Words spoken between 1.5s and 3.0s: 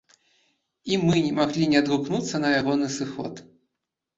не адгукнуцца на ягоны